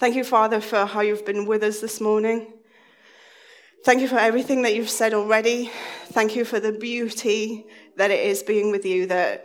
[0.00, 2.54] Thank you, Father, for how you've been with us this morning.
[3.84, 5.70] Thank you for everything that you've said already.
[6.06, 7.66] Thank you for the beauty
[7.98, 9.44] that it is being with you, that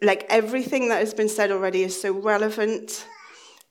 [0.00, 3.06] like everything that has been said already is so relevant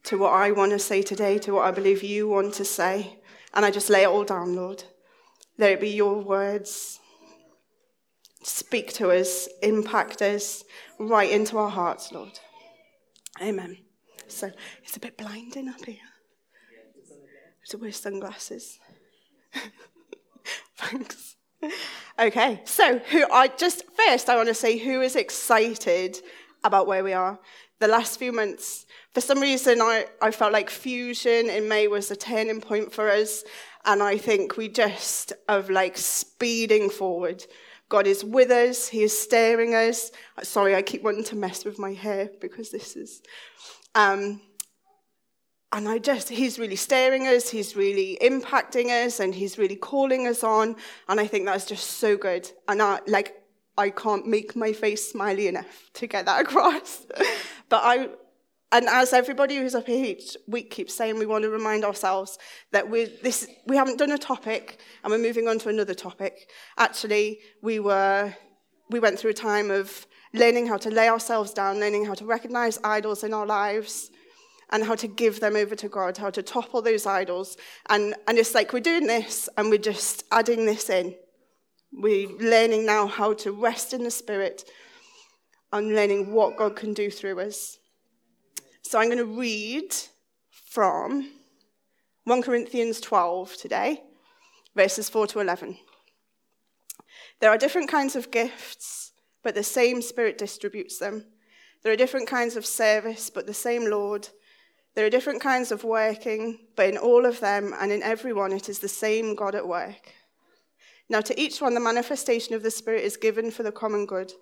[0.04, 3.18] to what I want to say today, to what I believe you want to say.
[3.56, 4.84] And I just lay it all down, Lord.
[5.58, 7.00] Let it be your words.
[8.44, 10.64] Speak to us, impact us
[11.00, 12.40] right into our hearts, Lord.
[13.42, 13.78] Amen.
[14.28, 14.52] So
[14.84, 15.98] it's a bit blinding up here.
[17.70, 18.80] To wear sunglasses.
[20.78, 21.36] Thanks.
[22.20, 26.20] Okay, so who I just first I want to say who is excited
[26.64, 27.40] about where we are.
[27.80, 32.12] The last few months, for some reason, I, I felt like fusion in May was
[32.12, 33.44] a turning point for us,
[33.86, 37.46] and I think we just of like speeding forward.
[37.94, 38.88] God is with us.
[38.88, 40.10] He is staring us.
[40.42, 43.22] Sorry, I keep wanting to mess with my hair because this is.
[43.94, 44.42] Um,
[45.72, 50.26] and I just, he's really staring us, he's really impacting us, and he's really calling
[50.26, 50.76] us on.
[51.08, 52.50] And I think that's just so good.
[52.68, 53.44] And I, like,
[53.78, 57.06] I can't make my face smiley enough to get that across.
[57.70, 58.10] but I,
[58.74, 62.38] and as everybody who's up here each week keeps saying, we want to remind ourselves
[62.72, 66.50] that we this we haven't done a topic and we're moving on to another topic.
[66.78, 68.34] Actually, we were
[68.90, 72.26] we went through a time of learning how to lay ourselves down, learning how to
[72.26, 74.10] recognize idols in our lives,
[74.72, 77.58] and how to give them over to God, how to topple those idols.
[77.90, 81.16] And, and it's like we're doing this and we're just adding this in.
[81.92, 84.68] We're learning now how to rest in the Spirit
[85.72, 87.78] and learning what God can do through us.
[88.84, 89.96] So I'm going to read
[90.52, 91.30] from
[92.26, 94.04] 1 Corinthians 12 today,
[94.76, 95.78] verses 4 to 11.
[97.40, 101.26] There are different kinds of gifts, but the same Spirit distributes them.
[101.82, 104.28] There are different kinds of service, but the same Lord.
[104.96, 108.52] There are different kinds of working, but in all of them and in every one,
[108.52, 110.12] it is the same God at work.
[111.10, 114.34] Now, to each one, the manifestation of the Spirit is given for the common good.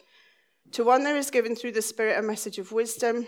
[0.74, 3.28] To one, there is given through the Spirit a message of wisdom,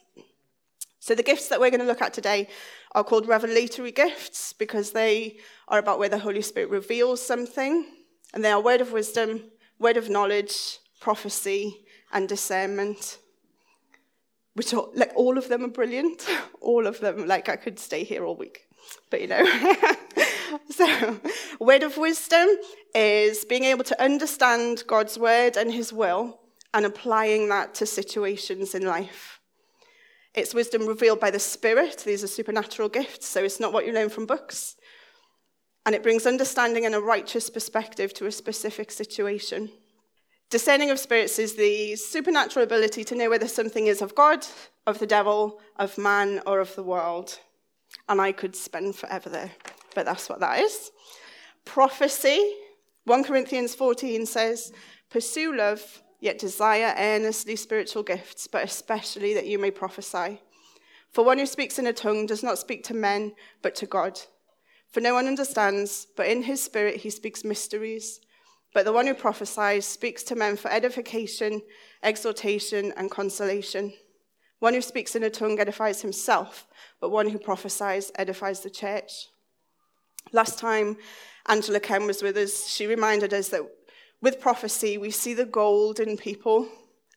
[1.01, 2.47] So, the gifts that we're going to look at today
[2.93, 7.85] are called revelatory gifts because they are about where the Holy Spirit reveals something,
[8.33, 13.17] and they are word of wisdom, word of knowledge, prophecy, and discernment
[14.53, 16.27] which are, like all of them are brilliant.
[16.61, 18.67] All of them, like I could stay here all week,
[19.09, 19.43] but you know.
[20.69, 21.19] so,
[21.59, 22.47] word of wisdom
[22.93, 26.39] is being able to understand God's word and his will
[26.71, 29.40] and applying that to situations in life.
[30.33, 32.03] It's wisdom revealed by the Spirit.
[32.05, 34.77] These are supernatural gifts, so it's not what you learn from books.
[35.85, 39.71] And it brings understanding and a righteous perspective to a specific situation.
[40.49, 44.45] Discerning of spirits is the supernatural ability to know whether something is of God,
[44.85, 47.39] of the devil, of man, or of the world.
[48.07, 49.51] And I could spend forever there,
[49.95, 50.91] but that's what that is.
[51.65, 52.53] Prophecy,
[53.05, 54.71] 1 Corinthians 14 says,
[55.09, 60.39] Pursue love, yet desire earnestly spiritual gifts, but especially that you may prophesy.
[61.11, 64.21] For one who speaks in a tongue does not speak to men, but to God.
[64.91, 68.21] For no one understands, but in his spirit he speaks mysteries.
[68.73, 71.61] But the one who prophesies speaks to men for edification,
[72.03, 73.93] exhortation, and consolation.
[74.59, 76.67] One who speaks in a tongue edifies himself,
[77.01, 79.27] but one who prophesies edifies the church.
[80.31, 80.97] Last time
[81.47, 83.63] Angela Ken was with us, she reminded us that
[84.21, 86.67] with prophecy, we see the gold in people,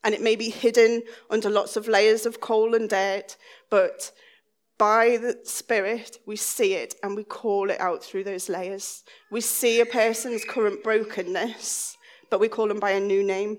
[0.03, 3.37] and it may be hidden under lots of layers of coal and dirt,
[3.71, 4.13] but
[4.77, 9.05] by the Spirit, we see it and we call it out through those layers.
[9.31, 11.97] We see a person's current brokenness,
[12.31, 13.59] but we call them by a new name.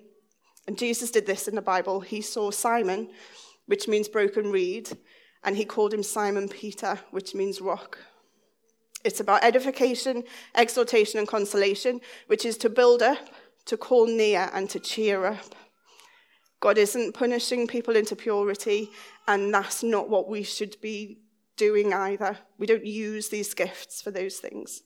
[0.68, 2.02] And Jesus did this in the Bible.
[2.02, 3.10] He saw Simon,
[3.68, 4.90] which means broken reed,
[5.44, 7.98] and he called him Simon Peter, which means rock.
[9.06, 10.24] It's about edification,
[10.56, 13.30] exhortation, and consolation, which is to build up,
[13.66, 15.56] to call near, and to cheer up.
[16.60, 18.90] God isn't punishing people into purity,
[19.28, 21.20] and that's not what we should be
[21.56, 22.40] doing either.
[22.58, 24.82] We don't use these gifts for those things.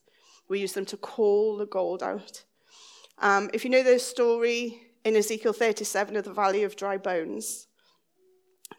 [0.50, 2.44] We use them to call the gold out.
[3.20, 7.68] Um, if you know the story in Ezekiel 37 of the Valley of Dry Bones,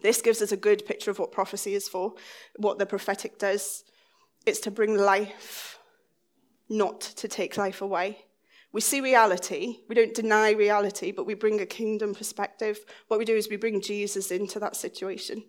[0.02, 2.12] this gives us a good picture of what prophecy is for,
[2.56, 3.84] what the prophetic does.
[4.46, 5.78] It's to bring life
[6.68, 8.24] not to take life away.
[8.72, 9.78] We see reality.
[9.88, 12.78] We don't deny reality, but we bring a kingdom perspective.
[13.08, 15.42] What we do is we bring Jesus into that situation.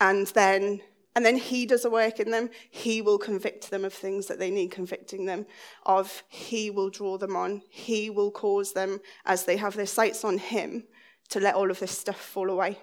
[0.00, 0.80] And then
[1.16, 2.50] and then he does a work in them.
[2.70, 5.46] He will convict them of things that they need convicting them
[5.86, 6.24] of.
[6.28, 7.62] He will draw them on.
[7.70, 10.84] He will cause them, as they have their sights on him,
[11.28, 12.78] to let all of this stuff fall away.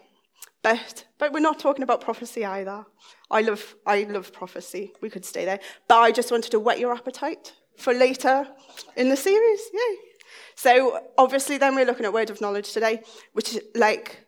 [0.63, 2.86] But, but we're not talking about prophecy either.
[3.31, 4.94] I love, I love prophecy.
[5.02, 5.60] We could stay there.
[5.88, 8.48] But I just wanted to whet your appetite for later
[8.96, 9.62] in the series.
[9.74, 9.98] Yay.
[10.56, 13.02] So obviously then we're looking at word of knowledge today,
[13.34, 14.25] which is like,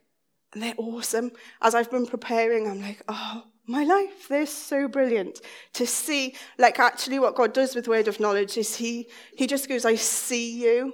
[0.54, 1.32] they're awesome.
[1.62, 5.40] As I've been preparing, I'm like, oh, my life, they're so brilliant
[5.74, 6.36] to see.
[6.58, 9.08] Like actually what God does with word of knowledge is he,
[9.38, 10.94] he just goes, I see you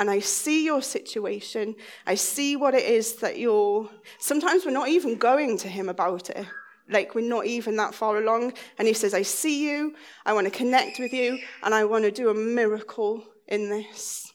[0.00, 1.76] and I see your situation.
[2.06, 3.86] I see what it is that you're.
[4.18, 6.46] Sometimes we're not even going to him about it.
[6.88, 8.54] Like we're not even that far along.
[8.78, 9.94] And he says, I see you.
[10.24, 11.38] I want to connect with you.
[11.62, 14.32] And I want to do a miracle in this.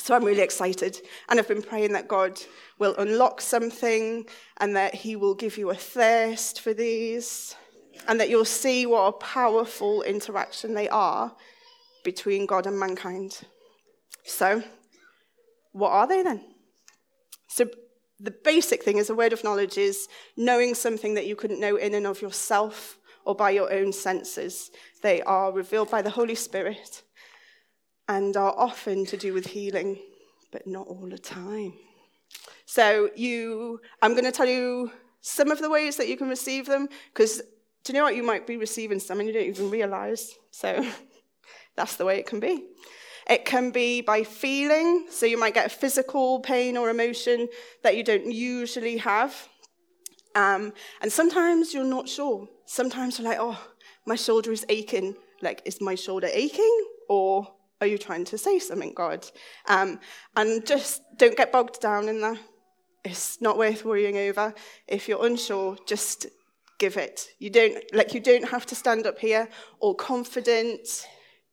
[0.00, 1.00] So I'm really excited.
[1.28, 2.40] And I've been praying that God
[2.80, 4.26] will unlock something
[4.56, 7.54] and that he will give you a thirst for these.
[8.08, 11.32] And that you'll see what a powerful interaction they are
[12.02, 13.42] between God and mankind.
[14.24, 14.62] So,
[15.72, 16.44] what are they then?
[17.48, 17.66] So,
[18.20, 21.76] the basic thing is a word of knowledge is knowing something that you couldn't know
[21.76, 24.70] in and of yourself or by your own senses.
[25.02, 27.02] They are revealed by the Holy Spirit
[28.08, 29.98] and are often to do with healing,
[30.52, 31.74] but not all the time.
[32.64, 36.66] So, you, I'm going to tell you some of the ways that you can receive
[36.66, 37.42] them because
[37.84, 38.14] do you know what?
[38.14, 40.36] You might be receiving some and you don't even realize.
[40.52, 40.84] So,
[41.76, 42.64] that's the way it can be.
[43.28, 47.48] It can be by feeling, so you might get a physical pain or emotion
[47.82, 49.48] that you don't usually have.
[50.34, 52.48] Um, and sometimes you're not sure.
[52.66, 53.60] Sometimes you're like, oh,
[54.06, 55.14] my shoulder is aching.
[55.40, 56.84] Like, is my shoulder aching?
[57.08, 57.48] Or
[57.80, 59.26] are you trying to say something, God?
[59.68, 60.00] Um,
[60.36, 62.38] and just don't get bogged down in that.
[63.04, 64.54] It's not worth worrying over.
[64.86, 66.26] If you're unsure, just
[66.78, 67.28] give it.
[67.38, 69.48] You don't, like, you don't have to stand up here
[69.80, 71.06] all confident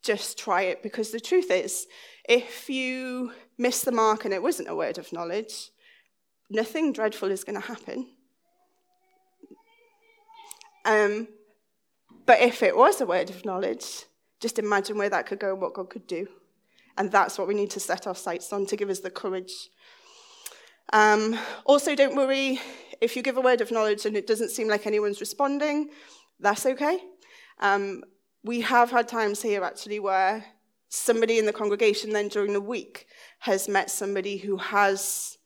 [0.03, 1.87] just try it because the truth is,
[2.27, 5.71] if you miss the mark and it wasn't a word of knowledge,
[6.49, 8.07] nothing dreadful is going to happen.
[10.85, 11.27] Um,
[12.25, 14.05] but if it was a word of knowledge,
[14.39, 16.27] just imagine where that could go and what God could do.
[16.97, 19.69] And that's what we need to set our sights on to give us the courage.
[20.91, 22.59] Um, also, don't worry
[23.01, 25.89] if you give a word of knowledge and it doesn't seem like anyone's responding,
[26.39, 26.99] that's okay.
[27.59, 28.03] Um,
[28.43, 30.45] we have had times here actually where
[30.89, 33.07] somebody in the congregation then during the week
[33.39, 35.37] has met somebody who has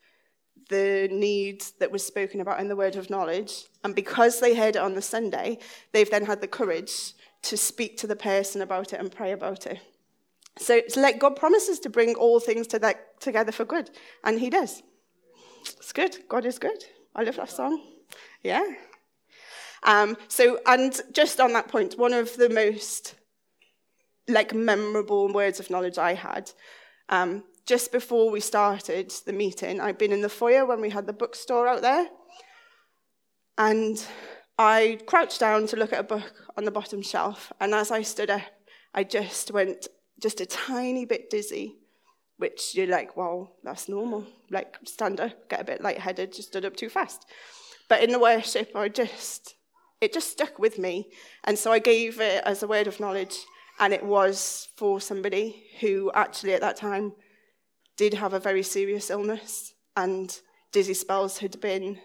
[0.69, 3.65] the need that was spoken about in the word of knowledge.
[3.83, 5.59] And because they heard it on the Sunday,
[5.91, 7.13] they've then had the courage
[7.43, 9.79] to speak to the person about it and pray about it.
[10.57, 13.89] So it's like God promises to bring all things to that, together for good,
[14.23, 14.83] and He does.
[15.65, 16.17] It's good.
[16.29, 16.85] God is good.
[17.15, 17.81] I love that song.
[18.43, 18.63] Yeah.
[19.83, 23.15] Um, so, and just on that point, one of the most
[24.27, 26.51] like memorable words of knowledge I had,
[27.09, 31.07] um, just before we started the meeting, I'd been in the foyer when we had
[31.07, 32.07] the bookstore out there,
[33.57, 34.03] and
[34.57, 38.01] I crouched down to look at a book on the bottom shelf, and as I
[38.01, 38.41] stood up,
[38.93, 39.87] I just went
[40.21, 41.75] just a tiny bit dizzy,
[42.37, 44.25] which you're like, well, that's normal.
[44.49, 47.25] Like, stand up, get a bit lightheaded, just stood up too fast.
[47.89, 49.55] But in the worship, I just
[50.03, 51.09] it just stuck with me.
[51.45, 53.37] And so I gave it as a word of knowledge,
[53.79, 57.13] and it was for somebody who actually at that time
[57.97, 60.39] did have a very serious illness, and
[60.71, 61.99] dizzy spells had been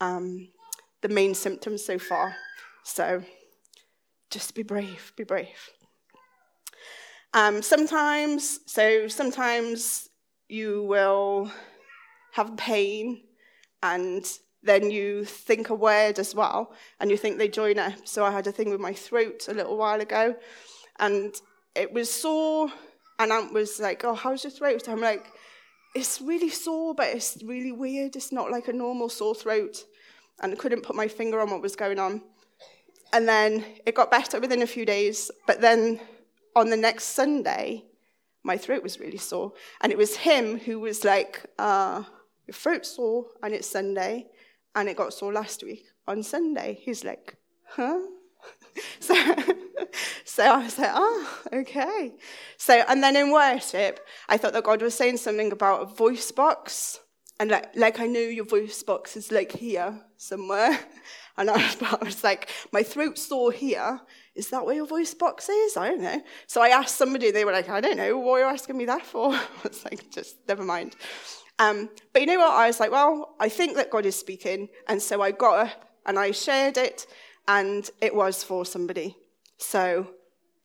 [0.00, 0.48] um,
[1.00, 2.34] the main symptoms so far.
[2.84, 3.22] So
[4.30, 5.70] just be brave, be brave.
[7.32, 10.08] Um, sometimes, so sometimes
[10.48, 11.50] you will
[12.32, 13.22] have pain
[13.82, 14.24] and
[14.64, 18.08] then you think a word as well, and you think they join up.
[18.08, 20.34] So I had a thing with my throat a little while ago,
[20.98, 21.34] and
[21.74, 22.72] it was sore,
[23.18, 25.26] and Aunt was like, "Oh, how's your throat?" I'm like,
[25.94, 28.16] "It's really sore, but it's really weird.
[28.16, 29.84] It's not like a normal sore throat,"
[30.40, 32.22] and I couldn't put my finger on what was going on.
[33.12, 36.00] And then it got better within a few days, but then
[36.56, 37.84] on the next Sunday,
[38.42, 42.02] my throat was really sore, and it was him who was like, uh,
[42.46, 44.30] "Your throat's sore, and it's Sunday."
[44.74, 46.78] And it got sore last week on Sunday.
[46.82, 48.00] He's like, huh?
[49.00, 49.14] so,
[50.24, 52.14] so I was like, oh, okay.
[52.56, 56.30] So, and then in worship, I thought that God was saying something about a voice
[56.32, 57.00] box.
[57.40, 60.78] And like, like I know your voice box is like here somewhere.
[61.36, 64.00] And I was, I was like, my throat's sore here.
[64.34, 65.76] Is that where your voice box is?
[65.76, 66.22] I don't know.
[66.46, 68.18] So I asked somebody, they were like, I don't know.
[68.18, 69.32] What are you asking me that for?
[69.34, 70.94] I was like, just never mind.
[71.58, 72.52] Um, but you know what?
[72.52, 74.68] I was like, well, I think that God is speaking.
[74.88, 77.06] And so I got up and I shared it,
[77.48, 79.16] and it was for somebody.
[79.58, 80.08] So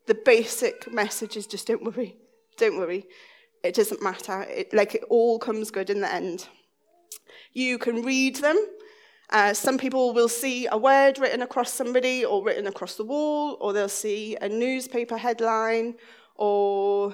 [0.07, 2.17] the basic message is just don't worry.
[2.57, 3.05] Don't worry.
[3.63, 4.41] It doesn't matter.
[4.41, 6.47] It, like it all comes good in the end.
[7.53, 8.57] You can read them.
[9.31, 13.57] Uh, some people will see a word written across somebody or written across the wall,
[13.61, 15.95] or they'll see a newspaper headline,
[16.35, 17.13] or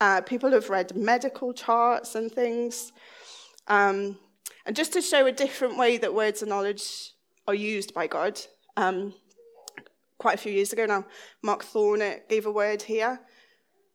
[0.00, 2.92] uh, people have read medical charts and things.
[3.66, 4.18] Um,
[4.64, 7.12] and just to show a different way that words of knowledge
[7.46, 8.40] are used by God,
[8.76, 9.14] um,
[10.18, 11.04] quite a few years ago now,
[11.42, 13.20] Mark Thorne gave a word here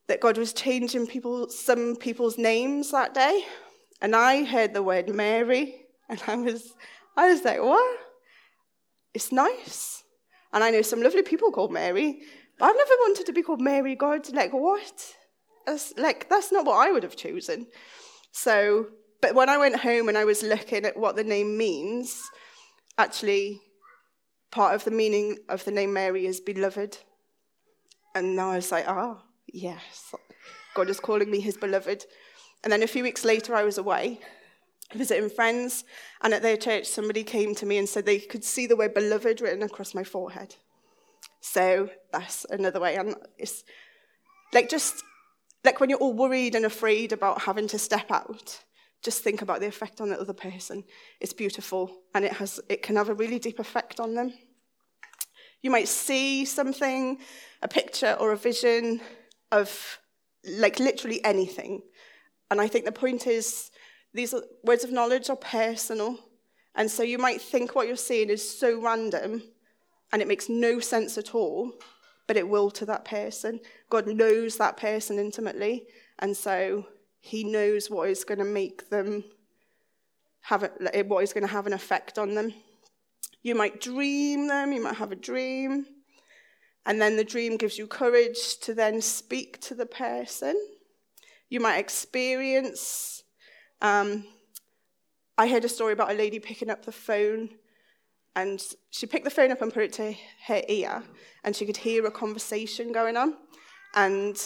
[0.07, 3.45] that God was changing people, some people's names that day.
[4.01, 6.73] And I heard the word Mary, and I was,
[7.15, 7.99] I was like, what?
[9.13, 10.03] It's nice.
[10.51, 12.21] And I know some lovely people called Mary,
[12.59, 14.31] but I've never wanted to be called Mary God.
[14.33, 15.15] Like, what?
[15.65, 17.67] That's, like, that's not what I would have chosen.
[18.31, 18.87] So,
[19.21, 22.21] but when I went home and I was looking at what the name means,
[22.97, 23.61] actually,
[24.51, 26.97] part of the meaning of the name Mary is beloved.
[28.15, 30.13] And now I was like, ah, oh, yes,
[30.75, 32.05] God is calling me his beloved.
[32.63, 34.19] And then a few weeks later, I was away
[34.93, 35.83] visiting friends,
[36.21, 38.93] and at their church, somebody came to me and said they could see the word
[38.93, 40.55] beloved written across my forehead.
[41.41, 42.95] So that's another way.
[42.95, 43.63] And it's
[44.53, 45.03] like just
[45.63, 48.63] like when you're all worried and afraid about having to step out,
[49.01, 50.83] just think about the effect on the other person.
[51.19, 54.33] It's beautiful, and it has it can have a really deep effect on them.
[55.61, 57.19] You might see something,
[57.61, 59.01] a picture or a vision
[59.51, 59.99] of
[60.45, 61.81] like literally anything.
[62.51, 63.71] And I think the point is
[64.13, 66.19] these words of knowledge are personal.
[66.75, 69.43] And so you might think what you're seeing is so random
[70.11, 71.71] and it makes no sense at all,
[72.27, 73.59] but it will to that person.
[73.89, 75.85] God knows that person intimately.
[76.19, 76.87] And so
[77.19, 79.23] he knows what is going to make them
[80.41, 82.53] have a, what is going to have an effect on them.
[83.41, 85.85] You might dream them, you might have a dream,
[86.85, 90.55] and then the dream gives you courage to then speak to the person.
[91.49, 93.23] You might experience.
[93.81, 94.25] Um,
[95.37, 97.49] I heard a story about a lady picking up the phone,
[98.35, 100.15] and she picked the phone up and put it to
[100.47, 101.03] her ear,
[101.43, 103.35] and she could hear a conversation going on.
[103.95, 104.37] And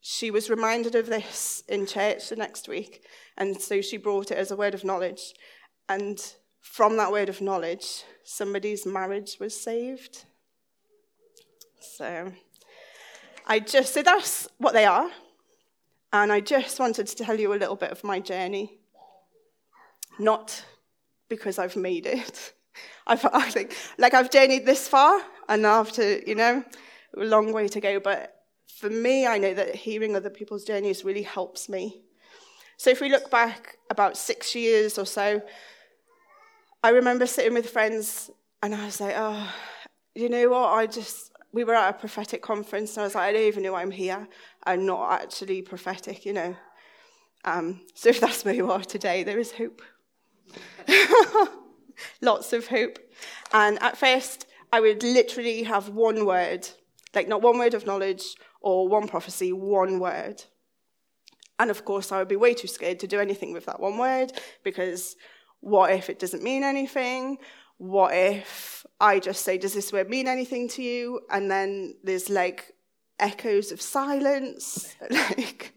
[0.00, 3.04] she was reminded of this in church the next week,
[3.36, 5.34] and so she brought it as a word of knowledge.
[5.88, 6.20] And
[6.60, 10.24] from that word of knowledge, somebody's marriage was saved.
[11.80, 12.32] So
[13.46, 15.10] I just so that's what they are.
[16.12, 18.78] And I just wanted to tell you a little bit of my journey.
[20.18, 20.64] Not
[21.28, 22.52] because I've made it.
[23.06, 25.62] I've, I think, like I've journeyed this far, and
[25.92, 26.64] to, you know,
[27.16, 28.00] a long way to go.
[28.00, 28.34] But
[28.66, 32.02] for me, I know that hearing other people's journeys really helps me.
[32.76, 35.40] So if we look back about six years or so,
[36.82, 38.30] I remember sitting with friends,
[38.62, 39.52] and I was like, oh,
[40.14, 40.70] you know what?
[40.70, 43.62] I just, we were at a prophetic conference, and I was like, I don't even
[43.62, 44.28] know I'm here.
[44.64, 46.56] I'm not actually prophetic, you know.
[47.44, 49.82] Um, so if that's where you are today, there is hope.
[52.20, 52.98] Lots of hope.
[53.52, 56.68] And at first, I would literally have one word,
[57.14, 60.42] like not one word of knowledge or one prophecy, one word.
[61.58, 63.96] And of course, I would be way too scared to do anything with that one
[63.96, 64.32] word
[64.64, 65.16] because
[65.60, 67.38] what if it doesn't mean anything?
[67.78, 71.20] what if I just say, Does this word mean anything to you?
[71.30, 72.72] And then there's like
[73.18, 74.94] echoes of silence.
[75.10, 75.72] like,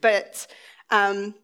[0.00, 0.46] but
[0.90, 1.34] um,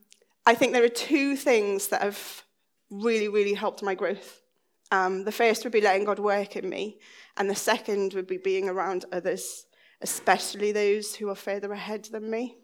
[0.47, 2.45] I think there are two things that have
[2.91, 4.43] really, really helped my growth.
[4.91, 6.99] Um, the first would be letting God work in me,
[7.37, 9.67] and the second would be being around others,
[10.01, 12.57] especially those who are further ahead than me.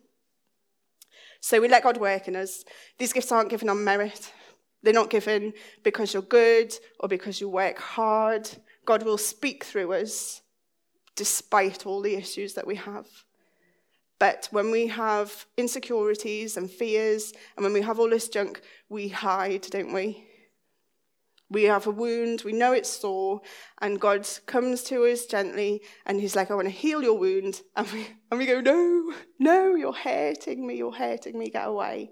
[1.40, 2.64] So we let God work in us.
[2.98, 4.32] These gifts aren't given on merit.
[4.82, 5.52] They're not given
[5.82, 8.48] because you're good or because you work hard.
[8.86, 10.40] God will speak through us
[11.16, 13.06] despite all the issues that we have.
[14.26, 19.08] But when we have insecurities and fears, and when we have all this junk, we
[19.08, 20.26] hide, don't we?
[21.50, 23.42] We have a wound, we know it's sore,
[23.82, 27.60] and God comes to us gently, and He's like, I want to heal your wound.
[27.76, 32.10] And we, and we go, No, no, you're hurting me, you're hurting me, get away.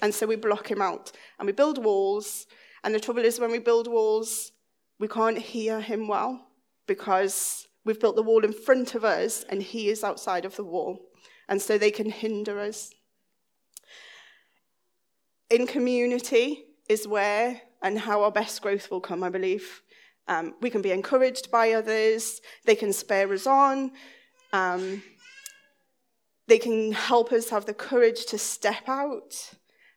[0.00, 2.46] And so we block him out and we build walls.
[2.82, 4.52] And the trouble is, when we build walls,
[4.98, 6.46] we can't hear him well
[6.86, 10.64] because we've built the wall in front of us and he is outside of the
[10.64, 11.05] wall.
[11.48, 12.92] And so they can hinder us.
[15.48, 19.82] In community is where and how our best growth will come, I believe.
[20.28, 22.40] Um, we can be encouraged by others.
[22.64, 23.92] They can spur us on.
[24.52, 25.02] Um,
[26.48, 29.52] they can help us have the courage to step out.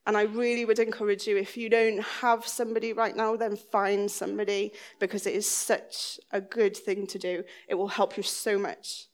[0.05, 4.09] And I really would encourage you if you don't have somebody right now, then find
[4.09, 7.43] somebody because it is such a good thing to do.
[7.67, 9.07] It will help you so much.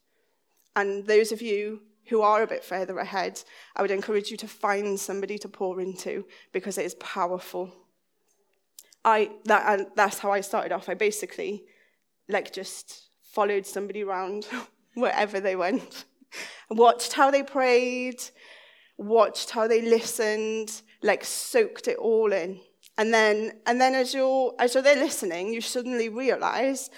[0.74, 3.42] And those of you who are a bit further ahead,
[3.74, 7.72] I would encourage you to find somebody to pour into because it is powerful.
[9.04, 10.88] I that and that's how I started off.
[10.88, 11.64] I basically
[12.28, 14.46] like just followed somebody around
[14.94, 16.04] wherever they went,
[16.70, 18.22] watched how they prayed,
[18.96, 22.60] watched how they listened, like soaked it all in.
[22.98, 26.90] And then and then as you're as you're there listening, you suddenly realize,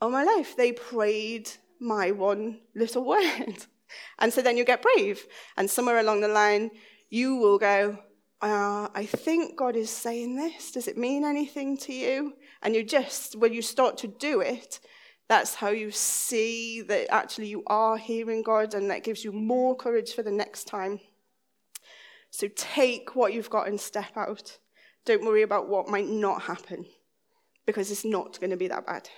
[0.00, 3.66] oh my life, they prayed my one little word.
[4.18, 5.26] And so then you get brave.
[5.56, 6.70] And somewhere along the line,
[7.10, 7.98] you will go,
[8.42, 10.72] uh, I think God is saying this.
[10.72, 12.34] Does it mean anything to you?
[12.62, 14.80] And you just, when you start to do it,
[15.28, 19.74] that's how you see that actually you are hearing God, and that gives you more
[19.74, 21.00] courage for the next time.
[22.30, 24.58] So take what you've got and step out.
[25.06, 26.84] Don't worry about what might not happen,
[27.64, 29.08] because it's not going to be that bad.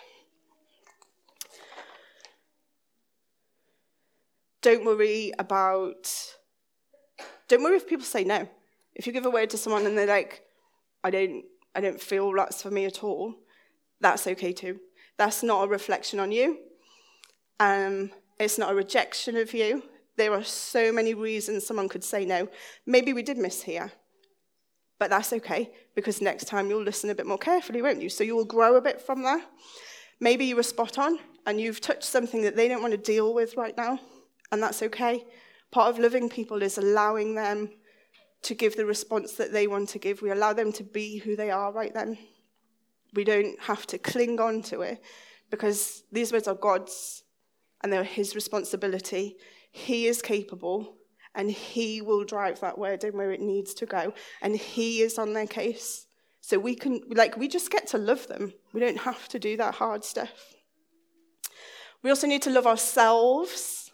[4.66, 6.12] Don't worry about,
[7.46, 8.49] don't worry if people say no.
[8.96, 10.42] If you give a word to someone and they're like,
[11.04, 11.44] I don't,
[11.76, 13.37] I don't feel that's for me at all,
[14.00, 14.80] that's okay too.
[15.18, 16.58] That's not a reflection on you.
[17.61, 19.85] Um, it's not a rejection of you.
[20.16, 22.49] There are so many reasons someone could say no.
[22.87, 23.92] Maybe we did miss here,
[24.99, 28.08] but that's okay because next time you'll listen a bit more carefully, won't you?
[28.08, 29.49] So you will grow a bit from that.
[30.18, 33.32] Maybe you were spot on and you've touched something that they don't want to deal
[33.32, 34.00] with right now
[34.53, 35.25] and that's okay.
[35.71, 37.71] Part of loving people is allowing them
[38.43, 40.23] to give the response that they want to give.
[40.23, 42.19] We allow them to be who they are right then.
[43.15, 45.00] We don't have to cling on to it
[45.50, 47.25] because these words are God's
[47.83, 49.37] and they're His responsibility.
[49.71, 50.97] He is capable
[51.35, 55.18] and He will drive that word in where it needs to go, and He is
[55.18, 56.07] on their case.
[56.40, 58.55] So we can, like, we just get to love them.
[58.73, 60.55] We don't have to do that hard stuff.
[62.03, 63.86] We also need to love ourselves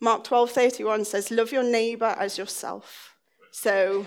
[0.00, 3.14] Mark 12:31 says, "Love your neighbor as yourself."
[3.52, 4.06] So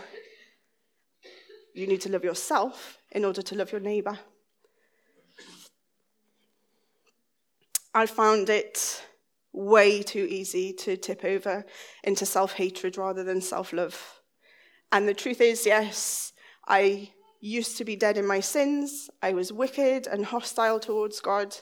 [1.73, 4.19] you need to love yourself in order to love your neighbor.
[7.93, 9.03] I found it
[9.51, 11.65] way too easy to tip over
[12.03, 14.21] into self hatred rather than self love.
[14.91, 16.33] And the truth is, yes,
[16.67, 19.09] I used to be dead in my sins.
[19.21, 21.55] I was wicked and hostile towards God.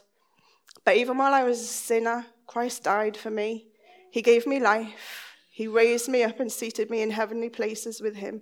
[0.85, 3.70] But even while I was a sinner, Christ died for me.
[4.11, 5.35] He gave me life.
[5.49, 8.41] He raised me up and seated me in heavenly places with him.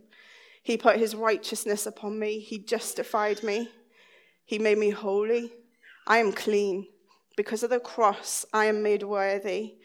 [0.64, 2.40] He put his righteousness upon me.
[2.40, 3.70] He justified me.
[4.46, 5.54] He made me holy.
[6.08, 6.88] I am clean.
[7.38, 9.76] Because of the cross, I am made worthy.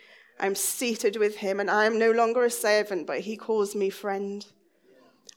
[0.40, 3.90] I'm seated with him, and I am no longer a servant, but he calls me
[3.90, 4.44] friend.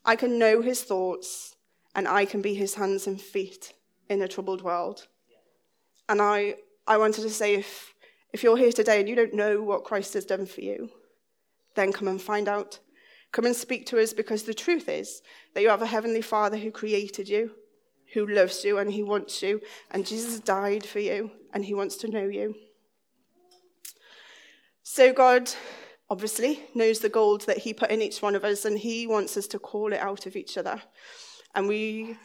[0.03, 1.55] I can know his thoughts,
[1.93, 3.73] and I can be his hands and feet
[4.09, 5.07] in a troubled world.
[6.09, 6.55] And I,
[6.87, 7.93] I wanted to say if
[8.33, 10.89] if you're here today and you don't know what Christ has done for you,
[11.75, 12.79] then come and find out.
[13.31, 15.21] Come and speak to us because the truth is
[15.53, 17.51] that you have a heavenly Father who created you,
[18.13, 19.61] who loves you, and he wants you.
[19.91, 22.55] And Jesus died for you, and he wants to know you.
[24.83, 25.51] So, God
[26.09, 29.35] obviously knows the gold that he put in each one of us, and he wants
[29.35, 30.81] us to call it out of each other.
[31.53, 32.17] And we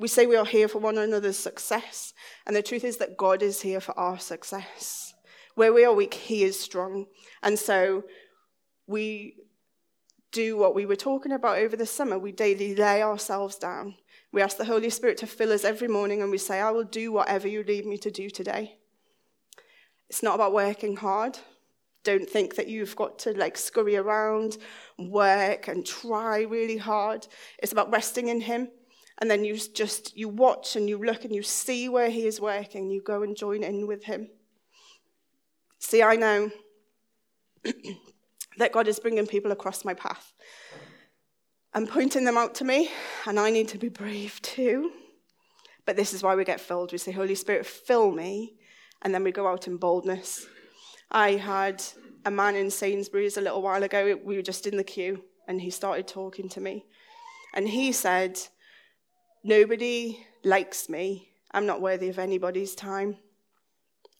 [0.00, 2.12] we say we are here for one another's success,
[2.46, 5.14] and the truth is that God is here for our success.
[5.54, 7.06] Where we are weak, He is strong.
[7.42, 8.04] And so
[8.86, 9.36] we
[10.32, 12.18] do what we were talking about over the summer.
[12.18, 13.94] We daily lay ourselves down.
[14.32, 16.84] We ask the Holy Spirit to fill us every morning, and we say, I will
[16.84, 18.78] do whatever you lead me to do today.
[20.10, 21.38] It's not about working hard.
[22.02, 24.58] Don't think that you've got to like scurry around,
[24.98, 27.26] work, and try really hard.
[27.62, 28.68] It's about resting in Him
[29.18, 32.40] and then you just you watch and you look and you see where he is
[32.40, 32.90] working.
[32.90, 34.28] You go and join in with him.
[35.78, 36.50] See i know
[38.58, 40.32] that god is bringing people across my path
[41.74, 42.90] and pointing them out to me
[43.26, 44.90] and i need to be brave too.
[45.86, 46.92] But this is why we get filled.
[46.92, 48.54] We say holy spirit fill me
[49.02, 50.46] and then we go out in boldness.
[51.10, 51.82] I had
[52.24, 54.18] a man in sainsbury's a little while ago.
[54.24, 56.86] We were just in the queue and he started talking to me.
[57.54, 58.40] And he said
[59.44, 61.28] Nobody likes me.
[61.52, 63.18] I'm not worthy of anybody's time.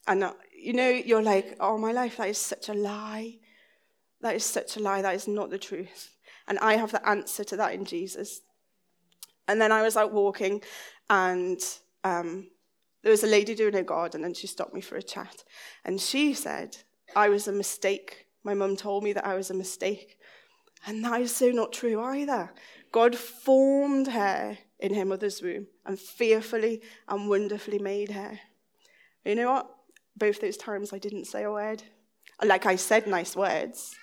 [0.07, 0.23] And,
[0.55, 3.39] you know, you're like, oh, my life, that is such a lie.
[4.21, 5.01] That is such a lie.
[5.03, 6.15] That is not the truth.
[6.47, 8.43] And I have the answer to that in Jesus.
[9.49, 10.63] And then I was out walking,
[11.09, 11.59] and
[12.05, 12.49] um,
[13.05, 15.45] There was a lady doing her garden and she stopped me for a chat.
[15.85, 16.79] And she said,
[17.15, 18.27] I was a mistake.
[18.43, 20.17] My mum told me that I was a mistake.
[20.87, 22.51] And that is so not true either.
[22.93, 28.39] God formed her in her mother's womb and fearfully and wonderfully made her.
[29.25, 29.71] You know what?
[30.15, 31.83] Both those times I didn't say a word.
[32.45, 33.95] Like I said nice words,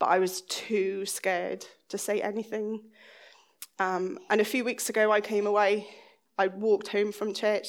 [0.00, 2.82] but I was too scared to say anything.
[3.78, 5.86] Um, and a few weeks ago, I came away.
[6.36, 7.68] I walked home from church,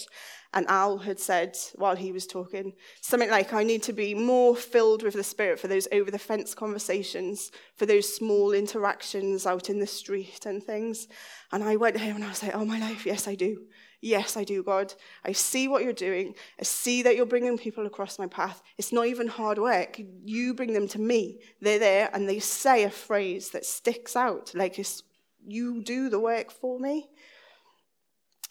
[0.55, 4.55] and Al had said while he was talking something like, I need to be more
[4.55, 9.69] filled with the Spirit for those over the fence conversations, for those small interactions out
[9.69, 11.09] in the street and things.
[11.51, 13.65] And I went home and I was like, Oh, my life, yes, I do.
[14.01, 14.93] Yes, I do, God.
[15.25, 16.35] I see what you're doing.
[16.59, 18.61] I see that you're bringing people across my path.
[18.77, 19.99] It's not even hard work.
[20.23, 21.39] You bring them to me.
[21.59, 25.03] They're there and they say a phrase that sticks out like it's,
[25.45, 27.09] you do the work for me.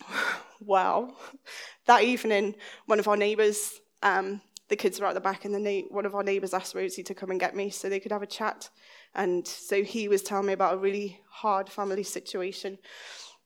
[0.60, 1.14] wow.
[1.86, 2.54] That evening,
[2.86, 6.14] one of our neighbours, um, the kids were at the back, and the one of
[6.14, 8.70] our neighbours asked Rosie to come and get me so they could have a chat.
[9.14, 12.78] And so he was telling me about a really hard family situation.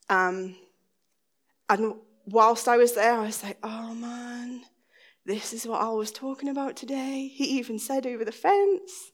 [0.08, 0.56] Um,
[1.68, 1.94] and
[2.26, 4.62] whilst I was there, I was like, oh man,
[5.26, 7.28] this is what I was talking about today.
[7.28, 9.12] He even said over the fence,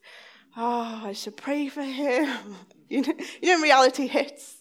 [0.57, 2.29] oh, I should pray for him.
[2.89, 4.59] you, know, you know, reality hits.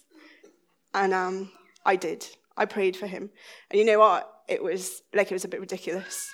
[0.92, 1.52] And um,
[1.84, 2.26] I did.
[2.56, 3.30] I prayed for him.
[3.70, 4.30] And you know what?
[4.48, 6.28] It was like it was a bit ridiculous.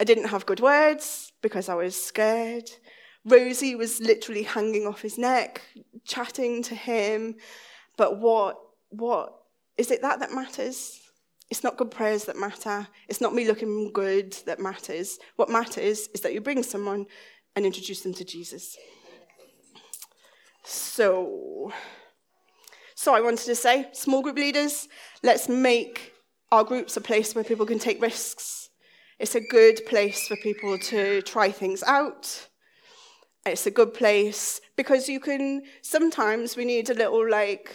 [0.00, 2.70] I didn't have good words because I was scared.
[3.24, 5.62] Rosie was literally hanging off his neck,
[6.04, 7.36] chatting to him.
[7.96, 8.56] But what,
[8.88, 9.32] what
[9.76, 11.00] is it that that matters?
[11.50, 12.88] It's not good prayers that matter.
[13.08, 15.18] It's not me looking good that matters.
[15.36, 17.06] What matters is that you bring someone
[17.54, 18.76] and introduce them to Jesus.
[20.64, 21.72] So,
[23.02, 24.86] so I wanted to say, small group leaders,
[25.24, 26.12] let's make
[26.52, 28.68] our groups a place where people can take risks.
[29.18, 32.46] It's a good place for people to try things out.
[33.44, 37.74] It's a good place because you can, sometimes we need a little like,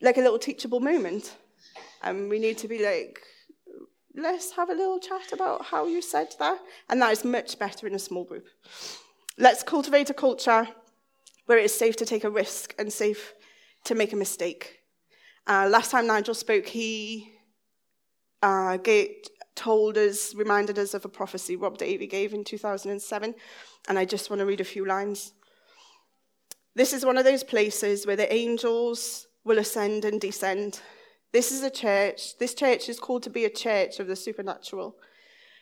[0.00, 1.36] like a little teachable moment.
[2.02, 3.20] And we need to be like,
[4.16, 6.60] let's have a little chat about how you said that.
[6.88, 8.46] And that is much better in a small group.
[9.36, 10.66] Let's cultivate a culture
[11.48, 13.34] where it is safe to take a risk and safe
[13.84, 14.80] to make a mistake.
[15.46, 17.32] Uh, last time Nigel spoke, he
[18.42, 19.08] uh, gave,
[19.54, 23.34] told us, reminded us of a prophecy Rob Davey gave in 2007,
[23.88, 25.32] and I just want to read a few lines.
[26.74, 30.80] This is one of those places where the angels will ascend and descend,
[31.32, 32.38] this is a church.
[32.38, 34.96] This church is called to be a church of the supernatural.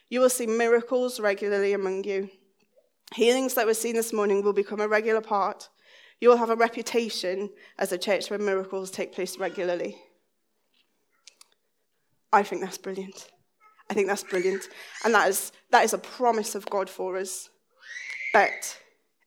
[0.08, 2.30] You will see miracles regularly among you.
[3.14, 5.68] Healings that were seen this morning will become a regular part.
[6.20, 9.96] You will have a reputation as a church where miracles take place regularly.
[12.32, 13.28] I think that's brilliant.
[13.90, 14.68] I think that's brilliant.
[15.04, 17.50] And that is, that is a promise of God for us.
[18.32, 18.78] But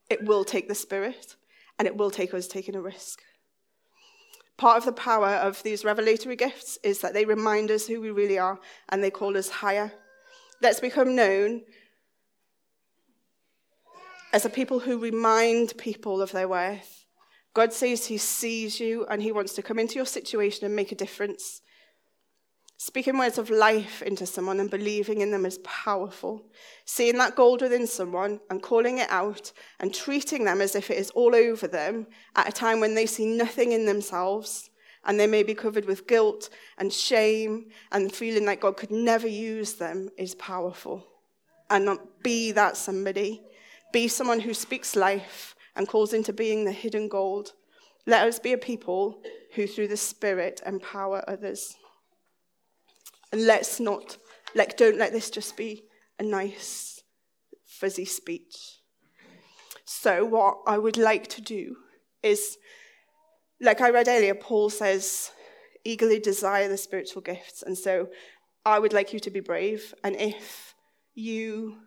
[0.09, 1.35] it will take the Spirit
[1.77, 3.21] and it will take us taking a risk.
[4.57, 8.11] Part of the power of these revelatory gifts is that they remind us who we
[8.11, 9.93] really are and they call us higher.
[10.61, 11.61] Let's become known
[14.31, 17.05] as a people who remind people of their worth.
[17.53, 20.91] God says He sees you and He wants to come into your situation and make
[20.91, 21.61] a difference.
[22.77, 26.45] Speaking words of life into someone and believing in them is powerful.
[26.85, 30.97] Seeing that gold within someone and calling it out and treating them as if it
[30.97, 34.69] is all over them at a time when they see nothing in themselves
[35.05, 39.27] and they may be covered with guilt and shame and feeling like God could never
[39.27, 41.05] use them is powerful.
[41.69, 43.43] And not be that somebody.
[43.91, 47.53] Be someone who speaks life and calls into being the hidden gold.
[48.05, 49.21] Let us be a people
[49.55, 51.75] who, through the Spirit, empower others.
[53.31, 54.17] And let's not,
[54.55, 55.83] like, don't let this just be
[56.17, 57.03] a nice,
[57.65, 58.79] fuzzy speech.
[59.85, 61.77] So, what I would like to do
[62.21, 62.57] is,
[63.61, 65.31] like I read earlier, Paul says,
[65.83, 67.63] eagerly desire the spiritual gifts.
[67.63, 68.09] And so,
[68.65, 69.93] I would like you to be brave.
[70.03, 70.75] And if
[71.15, 71.77] you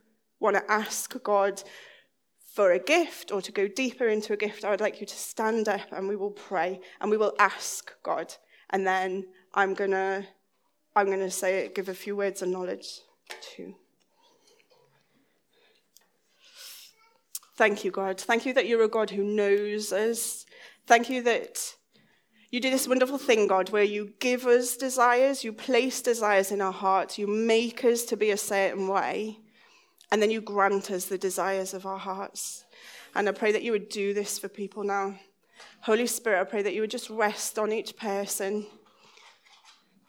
[0.40, 1.62] want to ask God
[2.52, 5.16] for a gift or to go deeper into a gift, I would like you to
[5.16, 8.34] stand up and we will pray and we will ask God.
[8.70, 10.26] And then I'm going to
[10.94, 13.00] I'm going to say, give a few words of knowledge
[13.40, 13.74] too.
[17.56, 18.20] Thank you, God.
[18.20, 20.44] Thank you that you're a God who knows us.
[20.86, 21.74] Thank you that
[22.50, 26.60] you do this wonderful thing, God, where you give us desires, you place desires in
[26.60, 29.38] our hearts, you make us to be a certain way,
[30.12, 32.64] and then you grant us the desires of our hearts.
[33.16, 35.18] And I pray that you would do this for people now.
[35.80, 38.66] Holy Spirit, I pray that you would just rest on each person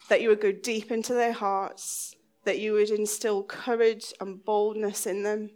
[0.09, 5.07] that you would go deep into their hearts, that you would instill courage and boldness
[5.07, 5.49] in them,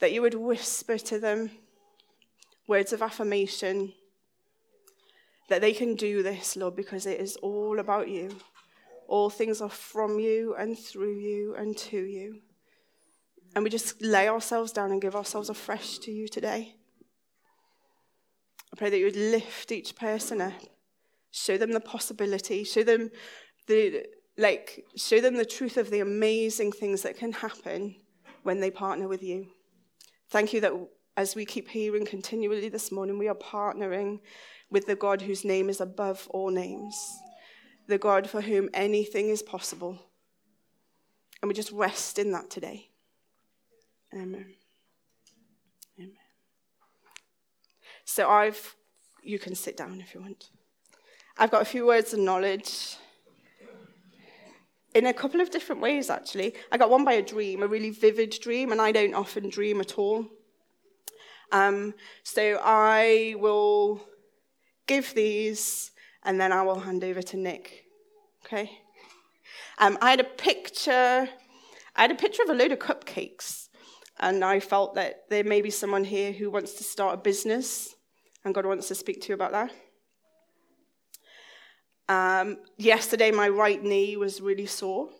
[0.00, 1.50] that you would whisper to them
[2.66, 3.92] words of affirmation,
[5.48, 8.36] that they can do this, Lord, because it is all about you.
[9.06, 12.40] All things are from you and through you and to you.
[13.54, 16.74] And we just lay ourselves down and give ourselves afresh to you today.
[18.72, 20.52] I pray that you would lift each person up,
[21.30, 23.10] show them the possibility, show them
[23.66, 24.04] the
[24.36, 27.96] like show them the truth of the amazing things that can happen
[28.44, 29.48] when they partner with you.
[30.30, 30.72] Thank you that
[31.16, 34.20] as we keep hearing continually this morning, we are partnering
[34.70, 36.94] with the God whose name is above all names,
[37.88, 39.98] the God for whom anything is possible.
[41.42, 42.87] And we just rest in that today.
[44.14, 44.54] Amen.
[45.98, 46.12] Amen.
[48.04, 48.74] So I've,
[49.22, 50.50] you can sit down if you want.
[51.36, 52.96] I've got a few words of knowledge
[54.94, 56.54] in a couple of different ways, actually.
[56.72, 59.80] I got one by a dream, a really vivid dream, and I don't often dream
[59.80, 60.26] at all.
[61.52, 64.00] Um, so I will
[64.86, 65.92] give these,
[66.24, 67.84] and then I will hand over to Nick.
[68.44, 68.70] Okay?
[69.78, 71.28] Um, I had a picture.
[71.94, 73.67] I had a picture of a load of cupcakes,
[74.20, 77.94] and I felt that there may be someone here who wants to start a business,
[78.44, 79.70] and God wants to speak to you about that.
[82.08, 85.10] Um, yesterday, my right knee was really sore.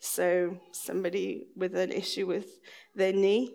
[0.00, 2.46] So, somebody with an issue with
[2.94, 3.54] their knee.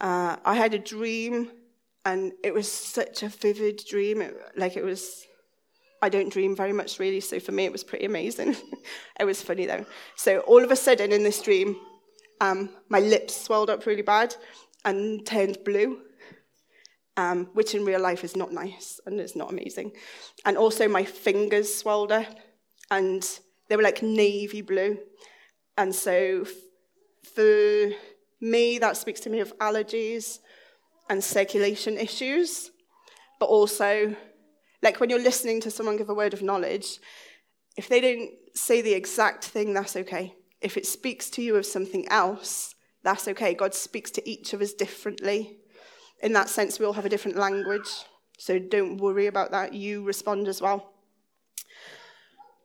[0.00, 1.50] Uh, I had a dream,
[2.04, 4.22] and it was such a vivid dream.
[4.22, 5.26] It, like, it was,
[6.02, 8.56] I don't dream very much really, so for me, it was pretty amazing.
[9.20, 9.84] it was funny though.
[10.16, 11.76] So, all of a sudden in this dream,
[12.40, 14.34] um, my lips swelled up really bad
[14.84, 16.02] and turned blue
[17.16, 19.92] um, which in real life is not nice and it's not amazing.
[20.44, 22.36] And also, my fingers swelled up
[22.90, 23.26] and
[23.68, 24.98] they were like navy blue.
[25.76, 26.44] And so,
[27.34, 27.90] for
[28.40, 30.40] me, that speaks to me of allergies
[31.08, 32.70] and circulation issues,
[33.38, 34.14] but also,
[34.82, 36.98] like when you're listening to someone give a word of knowledge,
[37.76, 40.34] if they don't say the exact thing, that's okay.
[40.64, 42.74] If it speaks to you of something else,
[43.04, 43.54] that's okay.
[43.54, 45.58] God speaks to each of us differently
[46.24, 47.88] in that sense, we all have a different language.
[48.38, 49.74] So don't worry about that.
[49.74, 50.94] You respond as well.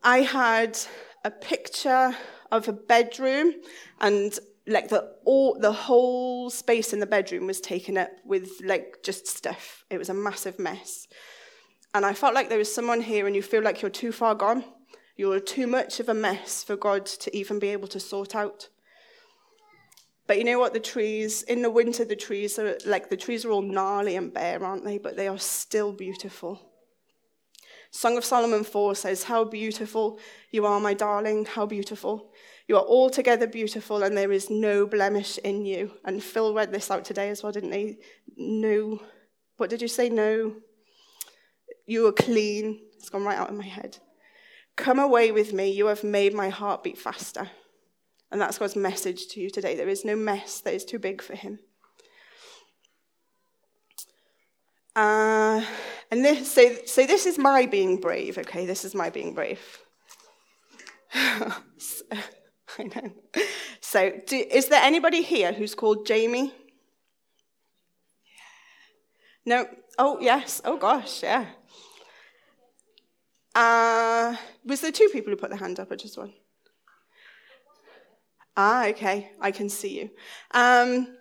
[0.02, 0.80] I had
[1.26, 2.16] a picture
[2.54, 3.54] of a bedroom
[4.00, 9.00] and like the all the whole space in the bedroom was taken up with like
[9.04, 9.84] just stuff.
[9.90, 11.08] It was a massive mess.
[11.94, 14.36] And I felt like there was someone here and you feel like you're too far
[14.36, 14.64] gone.
[15.20, 18.70] You're too much of a mess for God to even be able to sort out.
[20.28, 20.72] But you know what?
[20.72, 24.34] The trees, in the winter, the trees are like the trees are all gnarly and
[24.34, 24.98] bare, aren't they?
[24.98, 26.72] But they are still beautiful.
[27.92, 32.32] Song of Solomon 4 says, How beautiful you are, my darling, how beautiful.
[32.70, 35.92] You are altogether beautiful, and there is no blemish in you.
[36.06, 37.98] And Phil read this out today as well, didn't he?
[38.38, 39.02] No.
[39.58, 40.08] What did you say?
[40.08, 40.56] No.
[41.86, 42.80] You are clean.
[42.96, 43.98] It's gone right out of my head.
[44.80, 45.70] Come away with me.
[45.70, 47.50] You have made my heart beat faster.
[48.32, 49.76] And that's God's message to you today.
[49.76, 51.60] There is no mess that is too big for him.
[54.96, 55.62] Uh,
[56.10, 58.66] and this, so, so this is my being brave, okay?
[58.66, 59.60] This is my being brave.
[61.78, 62.06] so,
[62.78, 63.12] I know.
[63.82, 66.54] So, do, is there anybody here who's called Jamie?
[69.46, 69.68] No?
[69.98, 70.62] Oh, yes.
[70.64, 71.48] Oh, gosh, yeah.
[73.56, 74.36] Uh,
[74.66, 76.34] was there two people who put their hand up or just one?
[78.56, 80.10] Ah, okay, I can see you.
[80.52, 81.16] Um,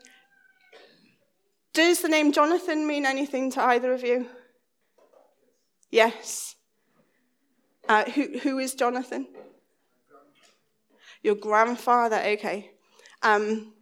[1.72, 4.26] does the name Jonathan mean anything to either of you?
[5.90, 6.56] Yes.
[7.88, 9.26] Uh, who, who is Jonathan?
[11.22, 12.72] Your grandfather, okay.
[13.22, 13.72] Um,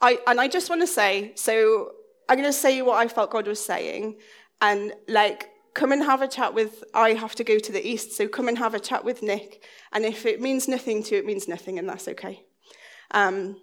[0.00, 1.92] I, and I just want to say, so
[2.28, 4.16] I'm going to say what I felt God was saying,
[4.60, 8.12] and like, come and have a chat with, I have to go to the east,
[8.12, 11.20] so come and have a chat with Nick, and if it means nothing to you,
[11.20, 12.44] it means nothing, and that's okay.
[13.12, 13.60] Um,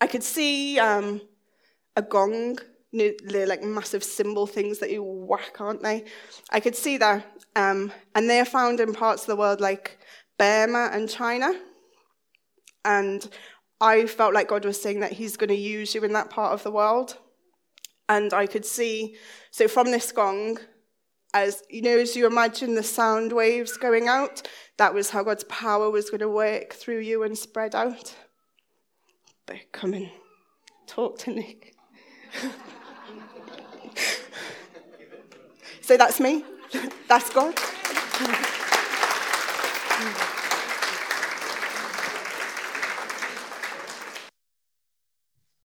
[0.00, 1.20] I could see um,
[1.96, 2.58] a gong,
[2.92, 6.04] they're like massive cymbal things that you whack, aren't they?
[6.50, 7.26] I could see that.
[7.54, 9.98] Um, and they are found in parts of the world like
[10.38, 11.52] Burma and China.
[12.84, 13.28] And
[13.80, 16.52] I felt like God was saying that He's going to use you in that part
[16.52, 17.18] of the world.
[18.08, 19.16] And I could see,
[19.50, 20.58] so from this gong,
[21.34, 25.44] as you know, as you imagine the sound waves going out, that was how God's
[25.44, 28.14] power was going to work through you and spread out
[29.48, 30.10] but come and
[30.86, 31.74] talk to Nick.
[35.80, 36.44] so that's me.
[37.08, 37.58] That's God.